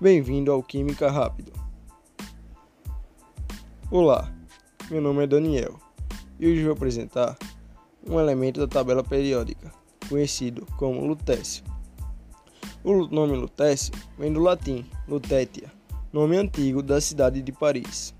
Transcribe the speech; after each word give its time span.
Bem-vindo 0.00 0.50
ao 0.50 0.62
Química 0.62 1.10
Rápido. 1.10 1.52
Olá, 3.90 4.32
meu 4.90 4.98
nome 4.98 5.24
é 5.24 5.26
Daniel 5.26 5.78
e 6.38 6.46
hoje 6.46 6.64
vou 6.64 6.72
apresentar 6.72 7.36
um 8.08 8.18
elemento 8.18 8.58
da 8.60 8.66
tabela 8.66 9.04
periódica, 9.04 9.70
conhecido 10.08 10.64
como 10.78 11.06
lutécio. 11.06 11.62
O 12.82 13.08
nome 13.08 13.36
lutécio 13.36 13.92
vem 14.18 14.32
do 14.32 14.40
latim 14.40 14.86
lutetia, 15.06 15.70
nome 16.10 16.34
antigo 16.38 16.82
da 16.82 16.98
cidade 16.98 17.42
de 17.42 17.52
Paris. 17.52 18.14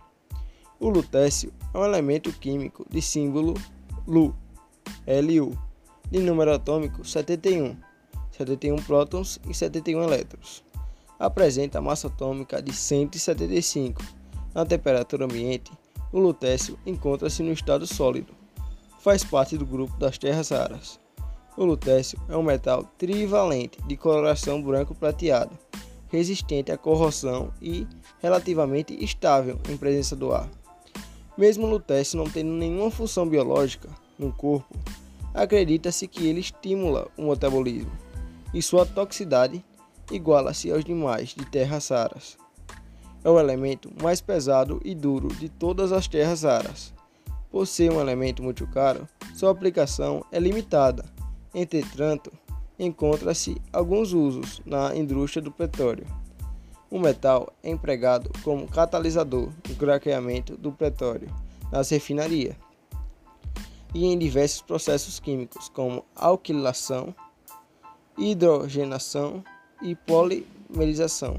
O 0.79 0.91
lutécio 0.91 1.51
é 1.73 1.79
um 1.79 1.85
elemento 1.87 2.31
químico 2.31 2.85
de 2.91 3.01
símbolo 3.01 3.55
Lu, 4.07 4.37
Lu, 5.07 5.59
de 6.11 6.19
número 6.19 6.53
atômico 6.53 7.03
71, 7.09 7.75
71 8.33 8.77
prótons 8.83 9.41
e 9.49 9.55
71 9.55 10.03
elétrons 10.03 10.69
apresenta 11.21 11.83
massa 11.83 12.07
atômica 12.07 12.63
de 12.63 12.73
175. 12.73 14.03
Na 14.55 14.65
temperatura 14.65 15.27
ambiente, 15.27 15.71
o 16.11 16.19
lutécio 16.19 16.79
encontra-se 16.87 17.43
no 17.43 17.53
estado 17.53 17.87
sólido. 17.87 18.33
Faz 19.01 19.23
parte 19.23 19.57
do 19.59 19.67
grupo 19.67 19.97
das 19.99 20.17
terras 20.17 20.49
raras. 20.49 20.99
O 21.57 21.65
lutécio 21.65 22.19
é 22.29 22.37
um 22.37 22.43
metal 22.43 22.85
trivalente 22.97 23.79
de 23.87 23.97
coloração 23.97 24.63
branco-prateada, 24.63 25.53
resistente 26.09 26.73
à 26.73 26.79
corrosão 26.79 27.53
e 27.61 27.87
relativamente 28.21 28.97
estável 29.05 29.59
em 29.69 29.77
presença 29.77 30.17
do 30.17 30.33
ar. 30.33 30.49
Mesmo 31.37 31.67
o 31.67 31.71
lutécio 31.71 32.19
não 32.19 32.29
tendo 32.29 32.51
nenhuma 32.51 32.91
função 32.91 33.29
biológica 33.29 33.89
no 34.19 34.33
corpo, 34.33 34.75
acredita-se 35.35 36.09
que 36.09 36.27
ele 36.27 36.41
estimula 36.41 37.09
o 37.17 37.31
metabolismo 37.31 37.93
e 38.53 38.61
sua 38.61 38.85
toxicidade 38.85 39.65
iguala-se 40.11 40.71
aos 40.71 40.85
demais 40.85 41.31
de 41.31 41.45
terras 41.45 41.89
raras. 41.89 42.37
É 43.23 43.29
o 43.29 43.39
elemento 43.39 43.91
mais 44.03 44.21
pesado 44.21 44.81
e 44.85 44.95
duro 44.95 45.29
de 45.29 45.49
todas 45.49 45.93
as 45.93 46.09
terras 46.09 46.43
raras. 46.43 46.95
Por 47.51 47.67
ser 47.67 47.93
um 47.93 48.01
elemento 48.01 48.43
muito 48.43 48.67
caro, 48.67 49.07
sua 49.35 49.51
aplicação 49.51 50.25
é 50.33 50.39
limitada. 50.39 51.05
Entretanto, 51.55 52.33
encontra-se 52.79 53.61
alguns 53.73 54.13
usos 54.13 54.63
na 54.65 54.97
indústria 54.97 55.43
do 55.43 55.51
petróleo. 55.51 56.07
O 56.91 56.99
metal 56.99 57.53
é 57.63 57.71
empregado 57.71 58.31
como 58.43 58.67
catalisador 58.67 59.51
no 59.69 59.75
craqueamento 59.77 60.57
do 60.57 60.73
petróleo 60.73 61.29
nas 61.71 61.89
refinarias 61.91 62.57
e 63.95 64.07
em 64.07 64.19
diversos 64.19 64.63
processos 64.63 65.19
químicos, 65.19 65.69
como 65.69 66.05
alquilação, 66.15 67.15
hidrogenação 68.17 69.43
e 69.83 69.95
polimerização. 69.95 71.37